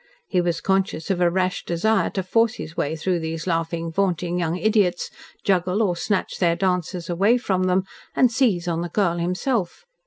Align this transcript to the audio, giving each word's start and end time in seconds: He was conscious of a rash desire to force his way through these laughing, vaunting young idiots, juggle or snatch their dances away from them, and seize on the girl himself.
He 0.27 0.41
was 0.41 0.61
conscious 0.61 1.11
of 1.11 1.21
a 1.21 1.29
rash 1.29 1.63
desire 1.63 2.09
to 2.09 2.23
force 2.23 2.55
his 2.55 2.75
way 2.75 2.95
through 2.95 3.19
these 3.19 3.45
laughing, 3.45 3.91
vaunting 3.91 4.39
young 4.39 4.57
idiots, 4.57 5.11
juggle 5.43 5.83
or 5.83 5.95
snatch 5.95 6.39
their 6.39 6.55
dances 6.55 7.07
away 7.07 7.37
from 7.37 7.65
them, 7.65 7.83
and 8.15 8.31
seize 8.31 8.67
on 8.67 8.81
the 8.81 8.89
girl 8.89 9.17
himself. 9.17 9.85